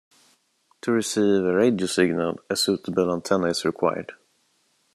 To 0.81 0.91
receive 0.91 1.45
a 1.45 1.53
radio 1.53 1.85
signal, 1.85 2.39
a 2.49 2.55
suitable 2.55 3.13
antenna 3.13 3.45
is 3.49 3.63
required. 3.63 4.13